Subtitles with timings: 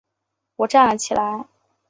[0.55, 1.45] 我站了起来